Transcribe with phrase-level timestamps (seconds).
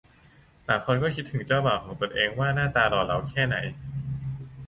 [0.67, 3.55] ต่างคนก็คิดถึงเจ้าบ่าวของตนเองว่าหน้าตาหล่อเหลาแค่ไหน